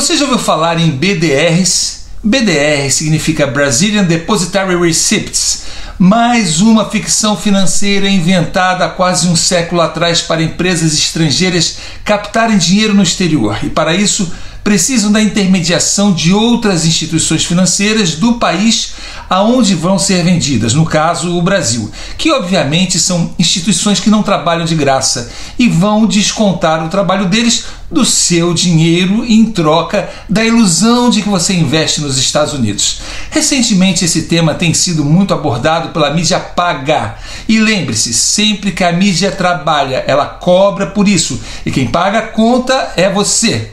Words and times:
Você 0.00 0.16
já 0.16 0.24
ouviu 0.24 0.38
falar 0.38 0.80
em 0.80 0.92
BDRs? 0.92 2.06
BDR 2.24 2.90
significa 2.90 3.46
Brazilian 3.46 4.02
Depositary 4.04 4.74
Receipts, 4.74 5.64
mais 5.98 6.62
uma 6.62 6.88
ficção 6.88 7.36
financeira 7.36 8.08
inventada 8.08 8.86
há 8.86 8.88
quase 8.88 9.28
um 9.28 9.36
século 9.36 9.82
atrás 9.82 10.22
para 10.22 10.42
empresas 10.42 10.94
estrangeiras 10.94 11.76
captarem 12.02 12.56
dinheiro 12.56 12.94
no 12.94 13.02
exterior 13.02 13.58
e, 13.62 13.68
para 13.68 13.94
isso, 13.94 14.32
precisam 14.64 15.12
da 15.12 15.20
intermediação 15.20 16.14
de 16.14 16.32
outras 16.32 16.86
instituições 16.86 17.44
financeiras 17.44 18.14
do 18.14 18.34
país 18.34 18.94
aonde 19.28 19.74
vão 19.74 19.98
ser 19.98 20.24
vendidas, 20.24 20.72
no 20.72 20.86
caso 20.86 21.36
o 21.36 21.42
Brasil, 21.42 21.90
que 22.16 22.32
obviamente 22.32 22.98
são 22.98 23.34
instituições 23.38 24.00
que 24.00 24.08
não 24.08 24.22
trabalham 24.22 24.64
de 24.64 24.74
graça 24.74 25.30
e 25.58 25.68
vão 25.68 26.06
descontar 26.06 26.84
o 26.84 26.88
trabalho 26.88 27.26
deles 27.26 27.64
do 27.90 28.04
seu 28.04 28.54
dinheiro 28.54 29.24
em 29.24 29.46
troca 29.46 30.08
da 30.28 30.44
ilusão 30.44 31.10
de 31.10 31.22
que 31.22 31.28
você 31.28 31.54
investe 31.54 32.00
nos 32.00 32.16
Estados 32.16 32.54
Unidos. 32.54 33.00
Recentemente 33.30 34.04
esse 34.04 34.22
tema 34.22 34.54
tem 34.54 34.72
sido 34.72 35.04
muito 35.04 35.34
abordado 35.34 35.88
pela 35.88 36.14
mídia 36.14 36.38
paga. 36.38 37.16
E 37.48 37.58
lembre-se, 37.58 38.14
sempre 38.14 38.70
que 38.70 38.84
a 38.84 38.92
mídia 38.92 39.32
trabalha, 39.32 40.04
ela 40.06 40.26
cobra 40.26 40.86
por 40.86 41.08
isso, 41.08 41.40
e 41.66 41.70
quem 41.70 41.88
paga 41.88 42.20
a 42.20 42.28
conta 42.28 42.92
é 42.96 43.10
você. 43.10 43.70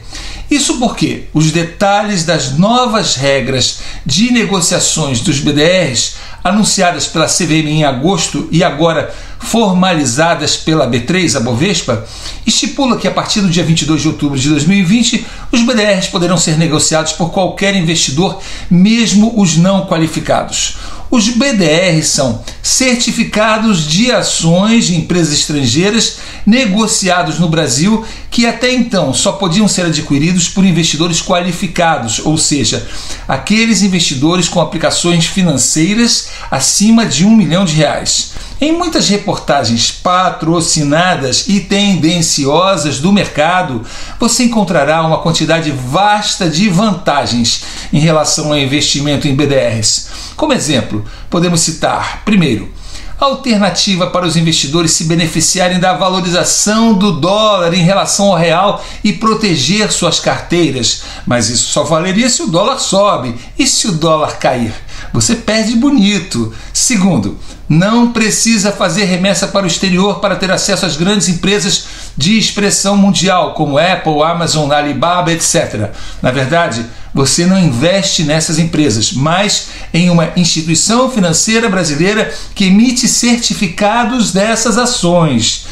Isso 0.50 0.78
porque 0.78 1.24
os 1.34 1.52
detalhes 1.52 2.24
das 2.24 2.58
novas 2.58 3.16
regras 3.16 3.80
de 4.04 4.32
negociações 4.32 5.20
dos 5.20 5.40
BDRs, 5.40 6.14
anunciadas 6.42 7.06
pela 7.06 7.26
CVM 7.26 7.68
em 7.68 7.84
agosto 7.84 8.48
e 8.50 8.64
agora 8.64 9.14
formalizadas 9.38 10.56
pela 10.56 10.88
B3, 10.88 11.36
a 11.36 11.40
Bovespa, 11.40 12.04
estipula 12.46 12.96
que 12.96 13.08
a 13.08 13.10
partir 13.10 13.40
do 13.40 13.48
dia 13.48 13.64
22 13.64 14.02
de 14.02 14.08
outubro 14.08 14.38
de 14.38 14.48
2020, 14.48 15.26
os 15.52 15.62
BDRs 15.62 16.08
poderão 16.08 16.36
ser 16.36 16.58
negociados 16.58 17.12
por 17.12 17.30
qualquer 17.30 17.74
investidor, 17.74 18.40
mesmo 18.70 19.40
os 19.40 19.56
não 19.56 19.86
qualificados. 19.86 20.76
Os 21.10 21.30
BDRs 21.30 22.08
são 22.08 22.42
certificados 22.62 23.86
de 23.86 24.12
ações 24.12 24.86
de 24.86 24.96
empresas 24.96 25.32
estrangeiras 25.32 26.18
negociados 26.44 27.38
no 27.38 27.48
Brasil 27.48 28.04
que 28.30 28.46
até 28.46 28.70
então 28.72 29.14
só 29.14 29.32
podiam 29.32 29.66
ser 29.66 29.86
adquiridos 29.86 30.48
por 30.48 30.66
investidores 30.66 31.22
qualificados, 31.22 32.20
ou 32.22 32.36
seja, 32.36 32.86
aqueles 33.26 33.82
investidores 33.82 34.48
com 34.48 34.60
aplicações 34.60 35.24
financeiras 35.24 36.28
acima 36.50 37.06
de 37.06 37.24
um 37.24 37.34
milhão 37.34 37.64
de 37.64 37.72
reais. 37.72 38.32
Em 38.60 38.72
muitas 38.72 39.08
reportagens 39.08 39.92
patrocinadas 39.92 41.46
e 41.46 41.60
tendenciosas 41.60 42.98
do 42.98 43.12
mercado, 43.12 43.86
você 44.18 44.44
encontrará 44.44 45.00
uma 45.04 45.18
quantidade 45.18 45.70
vasta 45.70 46.50
de 46.50 46.68
vantagens 46.68 47.62
em 47.92 48.00
relação 48.00 48.48
ao 48.48 48.58
investimento 48.58 49.28
em 49.28 49.36
BDRs. 49.36 50.08
Como 50.34 50.52
exemplo, 50.52 51.04
podemos 51.30 51.60
citar, 51.60 52.22
primeiro, 52.24 52.68
alternativa 53.16 54.08
para 54.08 54.26
os 54.26 54.36
investidores 54.36 54.90
se 54.90 55.04
beneficiarem 55.04 55.78
da 55.78 55.92
valorização 55.92 56.94
do 56.94 57.12
dólar 57.12 57.72
em 57.74 57.82
relação 57.82 58.26
ao 58.26 58.36
real 58.36 58.84
e 59.04 59.12
proteger 59.12 59.92
suas 59.92 60.18
carteiras. 60.18 61.02
Mas 61.24 61.48
isso 61.48 61.68
só 61.68 61.84
valeria 61.84 62.28
se 62.28 62.42
o 62.42 62.48
dólar 62.48 62.80
sobe 62.80 63.36
e 63.56 63.68
se 63.68 63.86
o 63.86 63.92
dólar 63.92 64.36
cair. 64.38 64.74
Você 65.12 65.34
perde 65.34 65.76
bonito. 65.76 66.52
Segundo, 66.72 67.38
não 67.68 68.12
precisa 68.12 68.72
fazer 68.72 69.04
remessa 69.04 69.48
para 69.48 69.64
o 69.64 69.68
exterior 69.68 70.20
para 70.20 70.36
ter 70.36 70.50
acesso 70.50 70.86
às 70.86 70.96
grandes 70.96 71.28
empresas 71.28 71.84
de 72.16 72.38
expressão 72.38 72.96
mundial, 72.96 73.54
como 73.54 73.78
Apple, 73.78 74.22
Amazon, 74.22 74.70
Alibaba, 74.70 75.32
etc. 75.32 75.90
Na 76.22 76.30
verdade, 76.30 76.84
você 77.12 77.46
não 77.46 77.58
investe 77.58 78.24
nessas 78.24 78.58
empresas, 78.58 79.12
mas 79.12 79.68
em 79.92 80.10
uma 80.10 80.32
instituição 80.36 81.10
financeira 81.10 81.68
brasileira 81.68 82.32
que 82.54 82.64
emite 82.64 83.08
certificados 83.08 84.32
dessas 84.32 84.76
ações. 84.78 85.66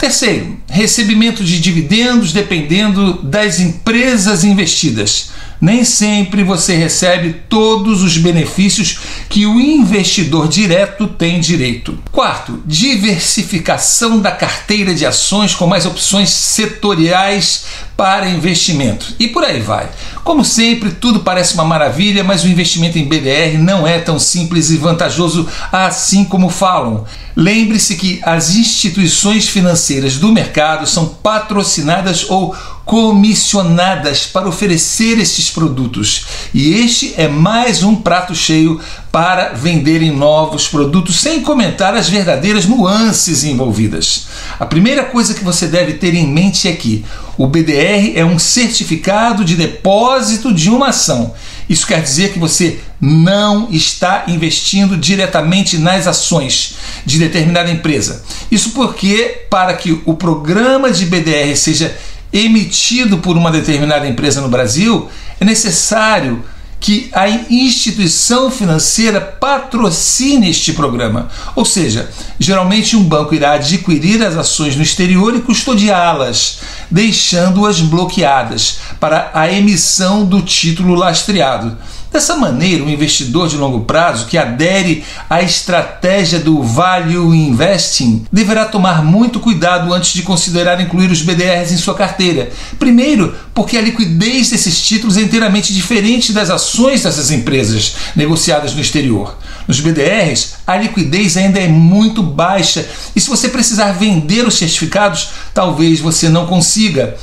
Terceiro, 0.00 0.56
recebimento 0.66 1.44
de 1.44 1.60
dividendos 1.60 2.32
dependendo 2.32 3.22
das 3.22 3.60
empresas 3.60 4.44
investidas. 4.44 5.30
Nem 5.60 5.84
sempre 5.84 6.42
você 6.42 6.74
recebe 6.74 7.42
todos 7.48 8.02
os 8.02 8.16
benefícios 8.16 8.98
que 9.28 9.46
o 9.46 9.60
investidor 9.60 10.48
direto 10.48 11.06
tem 11.06 11.38
direito. 11.38 11.98
Quarto, 12.10 12.62
diversificação 12.64 14.18
da 14.18 14.30
carteira 14.30 14.94
de 14.94 15.04
ações 15.04 15.54
com 15.54 15.66
mais 15.66 15.84
opções 15.84 16.30
setoriais 16.30 17.64
para 17.96 18.30
investimento. 18.30 19.14
E 19.18 19.28
por 19.28 19.44
aí 19.44 19.60
vai. 19.60 19.90
Como 20.24 20.42
sempre, 20.42 20.92
tudo 20.92 21.20
parece 21.20 21.52
uma 21.52 21.64
maravilha, 21.64 22.24
mas 22.24 22.42
o 22.42 22.48
investimento 22.48 22.98
em 22.98 23.06
BDR 23.06 23.58
não 23.58 23.86
é 23.86 23.98
tão 23.98 24.18
simples 24.18 24.70
e 24.70 24.78
vantajoso 24.78 25.46
assim 25.70 26.24
como 26.24 26.48
falam. 26.48 27.04
Lembre-se 27.36 27.96
que 27.96 28.18
as 28.22 28.54
instituições 28.54 29.48
financeiras 29.48 30.16
do 30.16 30.32
mercado 30.32 30.86
são 30.86 31.06
patrocinadas 31.06 32.24
ou 32.30 32.54
comissionadas 32.84 34.26
para 34.26 34.48
oferecer 34.48 35.18
estes 35.18 35.50
produtos. 35.50 36.26
E 36.52 36.74
este 36.74 37.14
é 37.16 37.28
mais 37.28 37.82
um 37.82 37.94
prato 37.94 38.34
cheio 38.34 38.80
para 39.12 39.50
venderem 39.50 40.10
novos 40.10 40.68
produtos, 40.68 41.20
sem 41.20 41.40
comentar 41.40 41.94
as 41.94 42.08
verdadeiras 42.08 42.66
nuances 42.66 43.44
envolvidas. 43.44 44.26
A 44.58 44.66
primeira 44.66 45.04
coisa 45.04 45.34
que 45.34 45.44
você 45.44 45.66
deve 45.66 45.94
ter 45.94 46.14
em 46.14 46.26
mente 46.26 46.68
é 46.68 46.72
que 46.72 47.04
o 47.36 47.46
BDR 47.46 48.12
é 48.14 48.24
um 48.24 48.38
certificado 48.38 49.44
de 49.44 49.56
depósito 49.56 50.52
de 50.52 50.68
uma 50.70 50.88
ação. 50.88 51.34
Isso 51.68 51.86
quer 51.86 52.02
dizer 52.02 52.32
que 52.32 52.38
você 52.38 52.80
não 53.00 53.68
está 53.70 54.24
investindo 54.28 54.96
diretamente 54.96 55.78
nas 55.78 56.06
ações 56.06 56.74
de 57.06 57.18
determinada 57.18 57.70
empresa. 57.70 58.22
Isso 58.50 58.70
porque, 58.70 59.46
para 59.48 59.74
que 59.74 60.00
o 60.04 60.14
programa 60.14 60.90
de 60.90 61.06
BDR 61.06 61.56
seja 61.56 61.96
emitido 62.32 63.18
por 63.18 63.36
uma 63.36 63.50
determinada 63.50 64.06
empresa 64.06 64.40
no 64.40 64.48
Brasil, 64.48 65.08
é 65.40 65.44
necessário 65.44 66.44
que 66.80 67.10
a 67.12 67.28
instituição 67.28 68.50
financeira 68.50 69.20
patrocine 69.20 70.48
este 70.48 70.72
programa. 70.72 71.28
Ou 71.54 71.64
seja, 71.64 72.10
geralmente 72.38 72.96
um 72.96 73.04
banco 73.04 73.34
irá 73.34 73.52
adquirir 73.52 74.24
as 74.24 74.34
ações 74.36 74.74
no 74.74 74.82
exterior 74.82 75.36
e 75.36 75.42
custodiá-las, 75.42 76.60
deixando-as 76.90 77.80
bloqueadas 77.82 78.78
para 78.98 79.30
a 79.34 79.52
emissão 79.52 80.24
do 80.24 80.40
título 80.40 80.94
lastreado. 80.94 81.76
Dessa 82.10 82.34
maneira, 82.34 82.82
o 82.82 82.90
investidor 82.90 83.46
de 83.46 83.56
longo 83.56 83.84
prazo 83.84 84.26
que 84.26 84.36
adere 84.36 85.04
à 85.28 85.42
estratégia 85.42 86.40
do 86.40 86.60
Value 86.60 87.32
Investing 87.32 88.26
deverá 88.32 88.64
tomar 88.64 89.04
muito 89.04 89.38
cuidado 89.38 89.94
antes 89.94 90.12
de 90.12 90.22
considerar 90.22 90.80
incluir 90.80 91.08
os 91.08 91.22
BDRs 91.22 91.70
em 91.70 91.76
sua 91.76 91.94
carteira. 91.94 92.50
Primeiro, 92.80 93.32
porque 93.54 93.76
a 93.76 93.80
liquidez 93.80 94.50
desses 94.50 94.80
títulos 94.80 95.16
é 95.16 95.22
inteiramente 95.22 95.72
diferente 95.72 96.32
das 96.32 96.50
ações 96.50 96.69
dessas 97.02 97.30
empresas 97.30 97.94
negociadas 98.14 98.74
no 98.74 98.80
exterior. 98.80 99.36
Nos 99.66 99.80
BDRs, 99.80 100.54
a 100.66 100.76
liquidez 100.76 101.36
ainda 101.36 101.58
é 101.58 101.68
muito 101.68 102.22
baixa 102.22 102.86
e 103.14 103.20
se 103.20 103.28
você 103.28 103.48
precisar 103.48 103.92
vender 103.92 104.46
os 104.46 104.54
certificados, 104.54 105.30
talvez 105.54 106.00
você 106.00 106.28
não 106.28 106.46
consiga. 106.46 107.16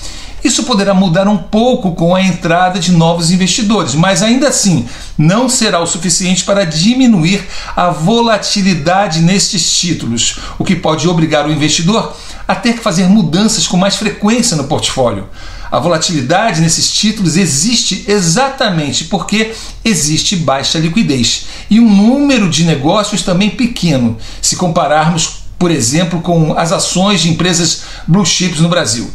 Isso 0.48 0.64
poderá 0.64 0.94
mudar 0.94 1.28
um 1.28 1.36
pouco 1.36 1.92
com 1.92 2.16
a 2.16 2.22
entrada 2.22 2.80
de 2.80 2.94
novos 2.94 3.32
investidores, 3.32 3.94
mas 3.94 4.24
ainda 4.24 4.48
assim 4.48 4.88
não 5.18 5.50
será 5.50 5.82
o 5.82 5.86
suficiente 5.86 6.46
para 6.46 6.66
diminuir 6.66 7.46
a 7.76 7.90
volatilidade 7.90 9.20
nestes 9.20 9.78
títulos, 9.78 10.38
o 10.58 10.64
que 10.64 10.74
pode 10.74 11.06
obrigar 11.06 11.46
o 11.46 11.52
investidor 11.52 12.16
a 12.48 12.56
ter 12.56 12.76
que 12.76 12.80
fazer 12.80 13.08
mudanças 13.08 13.68
com 13.68 13.76
mais 13.76 13.98
frequência 13.98 14.56
no 14.56 14.64
portfólio. 14.64 15.28
A 15.70 15.80
volatilidade 15.80 16.62
nesses 16.62 16.90
títulos 16.90 17.36
existe 17.36 18.06
exatamente 18.08 19.04
porque 19.04 19.54
existe 19.84 20.38
baixa 20.38 20.80
liquidez 20.80 21.48
e 21.70 21.78
um 21.78 21.94
número 21.94 22.50
de 22.50 22.64
negócios 22.64 23.22
também 23.22 23.50
pequeno, 23.50 24.18
se 24.42 24.56
compararmos, 24.56 25.42
por 25.60 25.72
exemplo, 25.72 26.22
com 26.22 26.58
as 26.58 26.72
ações 26.72 27.20
de 27.20 27.30
empresas 27.30 27.82
blue 28.08 28.26
chips 28.26 28.62
no 28.62 28.70
Brasil. 28.70 29.12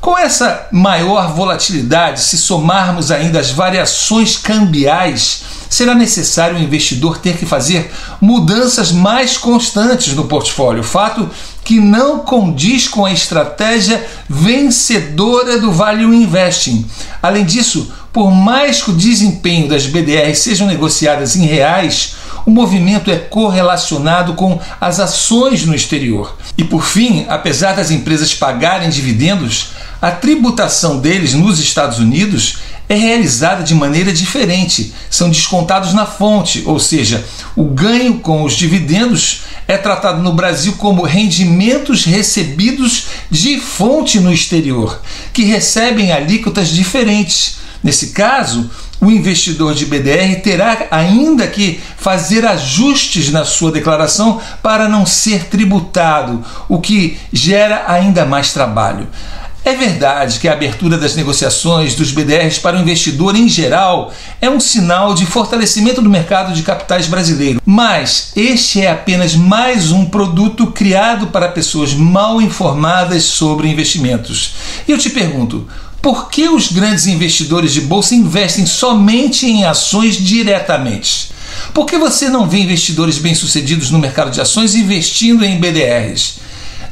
Com 0.00 0.16
essa 0.16 0.66
maior 0.72 1.34
volatilidade, 1.34 2.22
se 2.22 2.38
somarmos 2.38 3.10
ainda 3.10 3.38
as 3.38 3.50
variações 3.50 4.34
cambiais, 4.34 5.42
será 5.68 5.94
necessário 5.94 6.56
o 6.56 6.62
investidor 6.62 7.18
ter 7.18 7.36
que 7.36 7.44
fazer 7.44 7.92
mudanças 8.18 8.92
mais 8.92 9.36
constantes 9.36 10.14
no 10.14 10.24
portfólio, 10.24 10.82
fato 10.82 11.28
que 11.62 11.78
não 11.78 12.20
condiz 12.20 12.88
com 12.88 13.04
a 13.04 13.12
estratégia 13.12 14.02
vencedora 14.26 15.60
do 15.60 15.70
Value 15.70 16.14
Investing. 16.14 16.86
Além 17.22 17.44
disso, 17.44 17.92
por 18.10 18.30
mais 18.30 18.82
que 18.82 18.90
o 18.90 18.96
desempenho 18.96 19.68
das 19.68 19.86
BDRs 19.86 20.38
sejam 20.38 20.66
negociadas 20.66 21.36
em 21.36 21.44
reais, 21.44 22.16
o 22.46 22.50
movimento 22.50 23.10
é 23.10 23.18
correlacionado 23.18 24.32
com 24.32 24.58
as 24.80 24.98
ações 24.98 25.66
no 25.66 25.74
exterior. 25.74 26.36
E 26.56 26.64
por 26.64 26.82
fim, 26.82 27.26
apesar 27.28 27.74
das 27.74 27.90
empresas 27.90 28.34
pagarem 28.34 28.88
dividendos, 28.88 29.68
a 30.00 30.10
tributação 30.10 30.98
deles 30.98 31.34
nos 31.34 31.58
Estados 31.58 31.98
Unidos 31.98 32.58
é 32.88 32.94
realizada 32.94 33.62
de 33.62 33.74
maneira 33.74 34.12
diferente. 34.12 34.92
São 35.08 35.30
descontados 35.30 35.92
na 35.92 36.06
fonte, 36.06 36.64
ou 36.66 36.80
seja, 36.80 37.24
o 37.54 37.64
ganho 37.64 38.18
com 38.18 38.42
os 38.42 38.54
dividendos 38.54 39.42
é 39.68 39.76
tratado 39.76 40.20
no 40.20 40.32
Brasil 40.32 40.72
como 40.72 41.04
rendimentos 41.04 42.04
recebidos 42.04 43.06
de 43.30 43.60
fonte 43.60 44.18
no 44.18 44.32
exterior, 44.32 45.00
que 45.32 45.44
recebem 45.44 46.10
alíquotas 46.10 46.68
diferentes. 46.70 47.60
Nesse 47.82 48.08
caso, 48.08 48.68
o 49.00 49.10
investidor 49.10 49.72
de 49.72 49.86
BDR 49.86 50.40
terá 50.42 50.88
ainda 50.90 51.46
que 51.46 51.80
fazer 51.96 52.44
ajustes 52.44 53.30
na 53.30 53.44
sua 53.44 53.70
declaração 53.70 54.40
para 54.62 54.88
não 54.88 55.06
ser 55.06 55.44
tributado, 55.44 56.44
o 56.68 56.80
que 56.80 57.16
gera 57.32 57.84
ainda 57.86 58.26
mais 58.26 58.52
trabalho. 58.52 59.08
É 59.62 59.74
verdade 59.74 60.40
que 60.40 60.48
a 60.48 60.54
abertura 60.54 60.96
das 60.96 61.14
negociações 61.14 61.94
dos 61.94 62.12
BDRs 62.12 62.58
para 62.58 62.78
o 62.78 62.80
investidor 62.80 63.36
em 63.36 63.46
geral 63.46 64.12
é 64.40 64.48
um 64.48 64.58
sinal 64.58 65.14
de 65.14 65.26
fortalecimento 65.26 66.00
do 66.00 66.08
mercado 66.08 66.54
de 66.54 66.62
capitais 66.62 67.06
brasileiro, 67.06 67.60
mas 67.64 68.32
este 68.34 68.80
é 68.80 68.90
apenas 68.90 69.36
mais 69.36 69.92
um 69.92 70.06
produto 70.06 70.68
criado 70.68 71.26
para 71.26 71.48
pessoas 71.48 71.92
mal 71.92 72.40
informadas 72.40 73.24
sobre 73.24 73.68
investimentos. 73.68 74.54
E 74.88 74.92
eu 74.92 74.98
te 74.98 75.10
pergunto, 75.10 75.68
por 76.00 76.30
que 76.30 76.48
os 76.48 76.72
grandes 76.72 77.06
investidores 77.06 77.72
de 77.72 77.82
bolsa 77.82 78.14
investem 78.14 78.64
somente 78.64 79.46
em 79.46 79.66
ações 79.66 80.16
diretamente? 80.16 81.30
Por 81.74 81.84
que 81.84 81.98
você 81.98 82.30
não 82.30 82.48
vê 82.48 82.60
investidores 82.60 83.18
bem-sucedidos 83.18 83.90
no 83.90 83.98
mercado 83.98 84.30
de 84.30 84.40
ações 84.40 84.74
investindo 84.74 85.44
em 85.44 85.60
BDRs? 85.60 86.40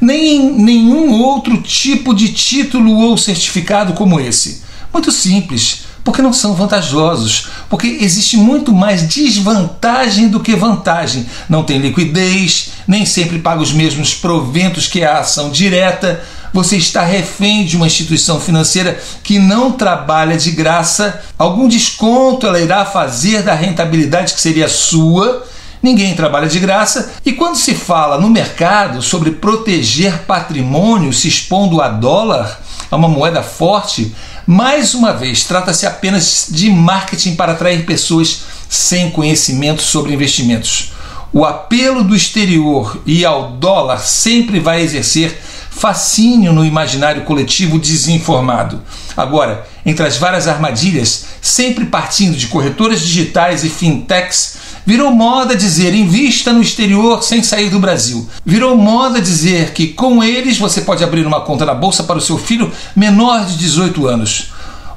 Nem 0.00 0.36
em 0.36 0.62
nenhum 0.62 1.12
outro 1.22 1.60
tipo 1.62 2.14
de 2.14 2.32
título 2.32 2.92
ou 2.98 3.18
certificado 3.18 3.92
como 3.94 4.20
esse? 4.20 4.62
Muito 4.92 5.10
simples, 5.10 5.82
porque 6.04 6.22
não 6.22 6.32
são 6.32 6.54
vantajosos, 6.54 7.48
porque 7.68 7.98
existe 8.00 8.36
muito 8.36 8.72
mais 8.72 9.06
desvantagem 9.06 10.28
do 10.28 10.40
que 10.40 10.54
vantagem. 10.54 11.26
Não 11.48 11.62
tem 11.62 11.78
liquidez, 11.78 12.70
nem 12.86 13.04
sempre 13.04 13.38
paga 13.38 13.60
os 13.60 13.72
mesmos 13.72 14.14
proventos 14.14 14.86
que 14.86 15.04
a 15.04 15.18
ação 15.18 15.50
direta 15.50 16.24
você 16.52 16.76
está 16.76 17.02
refém 17.02 17.64
de 17.64 17.76
uma 17.76 17.86
instituição 17.86 18.40
financeira 18.40 18.98
que 19.22 19.38
não 19.38 19.72
trabalha 19.72 20.36
de 20.36 20.50
graça, 20.50 21.22
algum 21.38 21.68
desconto 21.68 22.46
ela 22.46 22.60
irá 22.60 22.84
fazer 22.84 23.42
da 23.42 23.54
rentabilidade 23.54 24.34
que 24.34 24.40
seria 24.40 24.68
sua. 24.68 25.46
Ninguém 25.82 26.14
trabalha 26.14 26.48
de 26.48 26.58
graça. 26.58 27.12
E 27.24 27.32
quando 27.32 27.56
se 27.56 27.74
fala 27.74 28.20
no 28.20 28.28
mercado 28.28 29.00
sobre 29.02 29.32
proteger 29.32 30.24
patrimônio 30.26 31.12
se 31.12 31.28
expondo 31.28 31.80
a 31.80 31.88
dólar, 31.88 32.60
a 32.90 32.96
uma 32.96 33.08
moeda 33.08 33.42
forte, 33.42 34.14
mais 34.46 34.94
uma 34.94 35.12
vez 35.12 35.44
trata-se 35.44 35.86
apenas 35.86 36.46
de 36.50 36.70
marketing 36.70 37.36
para 37.36 37.52
atrair 37.52 37.84
pessoas 37.84 38.44
sem 38.68 39.10
conhecimento 39.10 39.82
sobre 39.82 40.12
investimentos. 40.12 40.92
O 41.32 41.44
apelo 41.44 42.02
do 42.02 42.16
exterior 42.16 43.00
e 43.04 43.24
ao 43.24 43.52
dólar 43.52 43.98
sempre 43.98 44.58
vai 44.58 44.80
exercer 44.80 45.38
fascínio 45.70 46.52
no 46.52 46.64
imaginário 46.64 47.22
coletivo 47.24 47.78
desinformado. 47.78 48.82
Agora, 49.16 49.66
entre 49.84 50.06
as 50.06 50.16
várias 50.16 50.48
armadilhas, 50.48 51.26
sempre 51.40 51.84
partindo 51.84 52.36
de 52.36 52.48
corretoras 52.48 53.00
digitais 53.00 53.62
e 53.62 53.68
fintechs, 53.68 54.56
virou 54.88 55.12
moda 55.12 55.54
dizer 55.54 55.94
invista 55.94 56.50
no 56.50 56.62
exterior 56.62 57.22
sem 57.22 57.42
sair 57.42 57.68
do 57.68 57.78
Brasil. 57.78 58.26
Virou 58.42 58.74
moda 58.74 59.20
dizer 59.20 59.74
que 59.74 59.88
com 59.88 60.24
eles 60.24 60.56
você 60.56 60.80
pode 60.80 61.04
abrir 61.04 61.26
uma 61.26 61.42
conta 61.42 61.66
na 61.66 61.74
bolsa 61.74 62.04
para 62.04 62.16
o 62.16 62.22
seu 62.22 62.38
filho 62.38 62.72
menor 62.96 63.44
de 63.44 63.58
18 63.58 64.06
anos. 64.06 64.46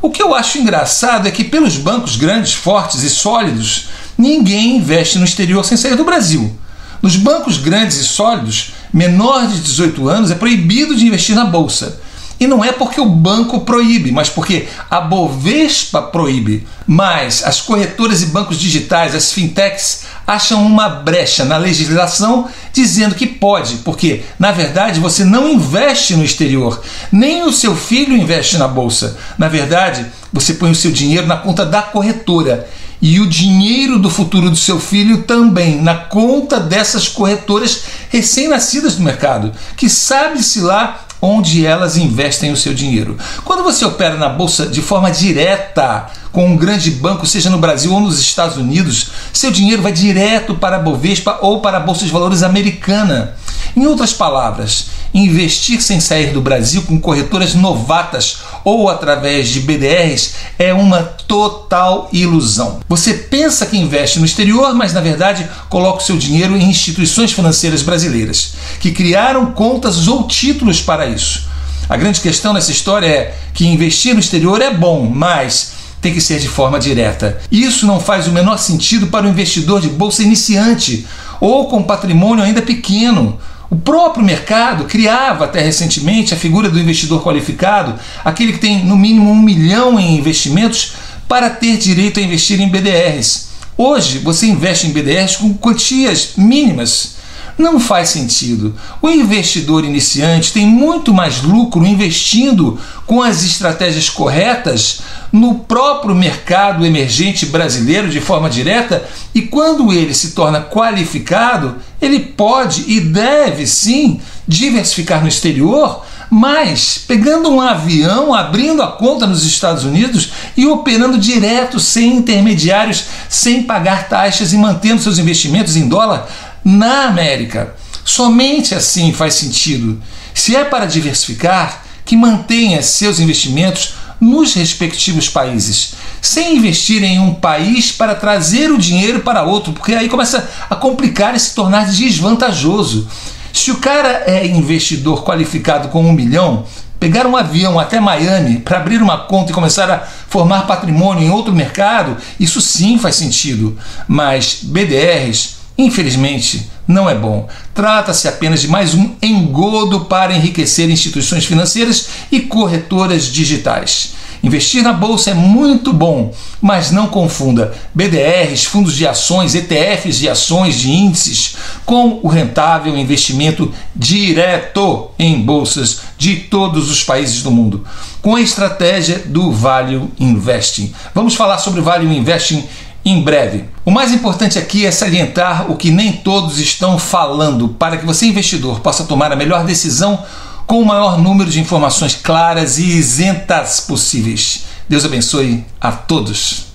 O 0.02 0.10
que 0.10 0.24
eu 0.24 0.34
acho 0.34 0.60
engraçado 0.60 1.28
é 1.28 1.32
que, 1.32 1.44
pelos 1.44 1.76
bancos 1.76 2.16
grandes, 2.16 2.54
fortes 2.54 3.04
e 3.04 3.10
sólidos, 3.10 3.90
ninguém 4.18 4.78
investe 4.78 5.18
no 5.18 5.26
exterior 5.26 5.66
sem 5.66 5.76
sair 5.76 5.98
do 5.98 6.06
Brasil. 6.06 6.56
Nos 7.02 7.18
bancos 7.18 7.58
grandes 7.58 7.98
e 7.98 8.06
sólidos, 8.06 8.72
menor 8.94 9.46
de 9.46 9.60
18 9.60 10.08
anos 10.08 10.32
é 10.32 10.36
proibido 10.36 10.96
de 10.96 11.06
investir 11.06 11.36
na 11.36 11.44
bolsa. 11.44 12.00
E 12.42 12.48
não 12.48 12.66
é 12.66 12.72
porque 12.72 13.00
o 13.00 13.06
banco 13.06 13.62
proíbe, 13.62 14.12
mas 14.12 14.28
porque 14.28 14.68
a 14.90 15.00
Bovespa 15.00 16.02
proíbe. 16.02 16.68
Mas 16.88 17.44
as 17.46 17.62
corretoras 17.62 18.24
e 18.24 18.26
bancos 18.26 18.58
digitais, 18.58 19.14
as 19.14 19.32
fintechs, 19.32 20.06
acham 20.26 20.66
uma 20.66 20.90
brecha 20.90 21.46
na 21.46 21.58
legislação 21.58 22.48
dizendo 22.74 23.14
que 23.14 23.28
pode, 23.28 23.78
porque 23.78 24.24
na 24.40 24.52
verdade 24.52 25.00
você 25.00 25.24
não 25.24 25.48
investe 25.48 26.16
no 26.16 26.24
exterior, 26.24 26.82
nem 27.12 27.44
o 27.44 27.52
seu 27.52 27.76
filho 27.76 28.18
investe 28.18 28.58
na 28.58 28.68
bolsa. 28.68 29.18
Na 29.38 29.48
verdade, 29.48 30.08
você 30.34 30.56
põe 30.56 30.72
o 30.72 30.76
seu 30.76 30.90
dinheiro 30.90 31.28
na 31.28 31.38
conta 31.38 31.64
da 31.64 31.84
corretora 31.84 32.68
e 33.00 33.20
o 33.20 33.28
dinheiro 33.28 34.00
do 34.00 34.10
futuro 34.10 34.50
do 34.50 34.56
seu 34.56 34.80
filho 34.80 35.24
também 35.24 35.80
na 35.80 35.94
conta 35.94 36.60
dessas 36.60 37.08
corretoras 37.08 37.84
recém-nascidas 38.10 38.98
no 38.98 39.06
mercado, 39.06 39.52
que 39.78 39.88
sabe-se 39.88 40.60
lá 40.60 41.06
onde 41.22 41.66
elas 41.66 41.98
investem 41.98 42.52
o 42.52 42.58
seu 42.58 42.74
dinheiro. 42.74 43.18
Quando 43.46 43.64
você 43.64 43.86
opera 43.86 44.18
na 44.18 44.28
bolsa 44.28 44.66
de 44.66 44.82
forma 44.82 45.12
direta 45.12 46.08
com 46.32 46.48
um 46.48 46.58
grande 46.58 46.90
banco, 46.92 47.28
seja 47.28 47.50
no 47.50 47.60
Brasil 47.60 47.94
ou 47.94 48.00
nos 48.00 48.20
Estados 48.20 48.58
Unidos, 48.58 49.12
seu 49.32 49.52
dinheiro 49.52 49.82
vai 49.82 49.92
direto 49.92 50.56
para 50.56 50.78
a 50.78 50.80
Bovespa 50.80 51.38
ou 51.42 51.62
para 51.62 51.78
a 51.78 51.82
Bolsa 51.82 52.06
de 52.06 52.12
Valores 52.12 52.42
americana. 52.42 53.36
Em 53.76 53.86
outras 53.86 54.12
palavras, 54.12 54.88
investir 55.14 55.82
sem 55.82 56.00
sair 56.00 56.34
do 56.34 56.42
Brasil 56.42 56.82
com 56.84 57.00
corretoras 57.00 57.54
novatas 57.54 58.40
ou 58.64 58.90
através 58.90 59.50
de 59.50 59.62
BDRs 59.62 60.34
é 60.58 60.74
uma 60.74 61.04
total 61.04 62.10
ilusão. 62.12 62.80
Você 62.88 63.14
pensa 63.14 63.66
que 63.66 63.78
investe 63.78 64.20
no 64.20 64.26
exterior, 64.26 64.74
mas 64.74 64.94
na 64.94 65.02
verdade 65.02 65.48
coloca 65.70 66.02
o 66.02 66.06
seu 66.06 66.18
dinheiro 66.18 66.56
em 66.56 66.70
instituições 66.70 67.32
financeiras 67.32 67.82
brasileiras 67.82 68.54
que 68.80 68.92
criaram 68.92 69.52
contas 69.52 70.08
ou 70.08 70.28
títulos 70.28 70.82
para 70.82 71.08
isso. 71.08 71.50
A 71.90 71.98
grande 71.98 72.22
questão 72.22 72.54
nessa 72.54 72.72
história 72.72 73.08
é 73.08 73.36
que 73.54 73.68
investir 73.68 74.14
no 74.14 74.20
exterior 74.20 74.62
é 74.62 74.74
bom, 74.74 75.10
mas 75.14 75.74
tem 76.02 76.14
que 76.14 76.22
ser 76.22 76.40
de 76.40 76.48
forma 76.48 76.80
direta. 76.80 77.40
Isso 77.52 77.86
não 77.86 78.00
faz 78.00 78.28
o 78.28 78.32
menor 78.32 78.58
sentido 78.58 79.08
para 79.08 79.26
o 79.26 79.30
investidor 79.30 79.82
de 79.82 79.90
bolsa 79.90 80.24
iniciante 80.24 81.06
ou 81.40 81.68
com 81.68 81.84
patrimônio 81.84 82.44
ainda 82.44 82.62
pequeno. 82.62 83.40
O 83.72 83.78
próprio 83.78 84.26
mercado 84.26 84.84
criava 84.84 85.46
até 85.46 85.62
recentemente 85.62 86.34
a 86.34 86.38
figura 86.38 86.70
do 86.70 86.78
investidor 86.78 87.24
qualificado, 87.24 87.98
aquele 88.22 88.52
que 88.52 88.60
tem 88.60 88.84
no 88.84 88.98
mínimo 88.98 89.32
um 89.32 89.42
milhão 89.42 89.98
em 89.98 90.18
investimentos 90.18 90.92
para 91.26 91.50
ter 91.50 91.78
direito 91.78 92.20
a 92.20 92.24
investir 92.24 92.60
em 92.60 92.68
BDRs. 92.68 93.48
Hoje 93.78 94.18
você 94.18 94.48
investe 94.48 94.88
em 94.88 94.92
BDRs 94.92 95.38
com 95.38 95.54
quantias 95.54 96.34
mínimas 96.36 97.16
não 97.58 97.80
faz 97.80 98.10
sentido. 98.10 98.76
O 99.02 99.10
investidor 99.10 99.84
iniciante 99.84 100.54
tem 100.54 100.66
muito 100.66 101.14
mais 101.14 101.42
lucro 101.42 101.86
investindo 101.86 102.80
com 103.06 103.22
as 103.22 103.44
estratégias 103.44 104.10
corretas 104.10 105.02
no 105.32 105.56
próprio 105.56 106.14
mercado 106.14 106.86
emergente 106.86 107.46
brasileiro 107.46 108.10
de 108.10 108.20
forma 108.20 108.50
direta 108.50 109.08
e 109.34 109.42
quando 109.42 109.94
ele 109.94 110.14
se 110.14 110.32
torna 110.32 110.62
qualificado, 110.62 111.76
ele 112.02 112.20
pode 112.20 112.86
e 112.88 113.00
deve 113.00 113.66
sim 113.66 114.20
diversificar 114.48 115.22
no 115.22 115.28
exterior 115.28 116.04
mas 116.34 116.98
pegando 116.98 117.50
um 117.50 117.60
avião, 117.60 118.34
abrindo 118.34 118.82
a 118.82 118.88
conta 118.88 119.28
nos 119.28 119.44
Estados 119.44 119.84
Unidos 119.84 120.32
e 120.56 120.66
operando 120.66 121.18
direto, 121.18 121.78
sem 121.78 122.16
intermediários, 122.16 123.04
sem 123.28 123.64
pagar 123.64 124.08
taxas 124.08 124.54
e 124.54 124.58
mantendo 124.58 125.02
seus 125.02 125.20
investimentos 125.20 125.76
em 125.76 125.90
dólar 125.90 126.30
na 126.64 127.06
América. 127.06 127.76
Somente 128.04 128.74
assim 128.74 129.14
faz 129.14 129.36
sentido. 129.36 130.02
Se 130.34 130.56
é 130.56 130.64
para 130.64 130.86
diversificar, 130.86 131.84
que 132.06 132.16
mantenha 132.16 132.82
seus 132.82 133.20
investimentos 133.20 133.94
nos 134.20 134.54
respectivos 134.54 135.28
países, 135.28 135.94
sem 136.22 136.58
investir 136.58 137.04
em 137.04 137.20
um 137.20 137.34
país 137.34 137.92
para 137.92 138.14
trazer 138.14 138.72
o 138.72 138.78
dinheiro 138.78 139.22
para 139.22 139.44
outro, 139.44 139.74
porque 139.74 139.94
aí 139.94 140.08
começa 140.08 140.48
a 140.70 140.76
complicar 140.76 141.36
e 141.36 141.40
se 141.40 141.56
tornar 141.56 141.88
desvantajoso. 141.88 143.08
Se 143.52 143.72
o 143.72 143.78
cara 143.78 144.24
é 144.28 144.46
investidor 144.46 145.24
qualificado 145.24 145.90
com 145.90 146.06
um 146.06 146.14
milhão, 146.14 146.66
pegar 147.00 147.26
um 147.26 147.36
avião 147.36 147.80
até 147.80 148.00
Miami 148.00 148.60
para 148.60 148.78
abrir 148.78 149.02
uma 149.02 149.18
conta 149.18 149.52
e 149.52 149.56
começar 149.56 149.90
a 149.90 150.00
formar 150.28 150.68
patrimônio 150.68 151.24
em 151.24 151.32
outro 151.32 151.54
mercado, 151.54 152.16
isso 152.40 152.62
sim 152.62 153.00
faz 153.00 153.16
sentido. 153.16 153.76
Mas 154.08 154.60
BDRs 154.62 155.61
Infelizmente, 155.78 156.70
não 156.88 157.10
é 157.10 157.16
bom. 157.16 157.48
Trata-se 157.74 158.28
apenas 158.28 158.62
de 158.62 158.68
mais 158.68 158.94
um 158.94 159.12
engodo 159.22 160.02
para 160.02 160.36
enriquecer 160.36 160.90
instituições 160.90 161.46
financeiras 161.46 162.10
e 162.32 162.42
corretoras 162.42 163.26
digitais. 163.26 164.14
Investir 164.44 164.82
na 164.82 164.92
bolsa 164.92 165.32
é 165.32 165.34
muito 165.36 165.94
bom, 165.94 166.34
mas 166.60 166.90
não 166.90 167.08
confunda 167.08 167.74
BDRs, 167.94 168.66
fundos 168.66 168.96
de 168.96 169.06
ações, 169.06 169.54
ETFs 169.54 170.18
de 170.18 170.28
ações, 170.28 170.80
de 170.80 170.90
índices, 170.90 171.56
com 171.86 172.20
o 172.24 172.28
rentável 172.28 172.98
investimento 172.98 173.72
direto 173.96 175.12
em 175.20 175.40
bolsas 175.40 176.02
de 176.18 176.38
todos 176.38 176.90
os 176.90 177.04
países 177.04 177.44
do 177.44 177.52
mundo, 177.52 177.86
com 178.20 178.36
a 178.36 178.42
estratégia 178.42 179.20
do 179.20 179.52
Value 179.52 180.10
Investing. 180.20 180.92
Vamos 181.14 181.36
falar 181.36 181.60
sobre 181.60 181.82
Value 181.82 182.12
Investing 182.12 182.64
em 183.06 183.22
breve. 183.22 183.66
O 183.84 183.90
mais 183.90 184.12
importante 184.12 184.60
aqui 184.60 184.86
é 184.86 184.92
salientar 184.92 185.72
o 185.72 185.76
que 185.76 185.90
nem 185.90 186.12
todos 186.12 186.60
estão 186.60 187.00
falando 187.00 187.70
para 187.70 187.98
que 187.98 188.06
você, 188.06 188.28
investidor, 188.28 188.80
possa 188.80 189.06
tomar 189.06 189.32
a 189.32 189.36
melhor 189.36 189.66
decisão 189.66 190.24
com 190.68 190.80
o 190.80 190.86
maior 190.86 191.18
número 191.18 191.50
de 191.50 191.60
informações 191.60 192.14
claras 192.14 192.78
e 192.78 192.86
isentas 192.86 193.80
possíveis. 193.80 194.66
Deus 194.88 195.04
abençoe 195.04 195.66
a 195.80 195.92
todos. 195.92 196.68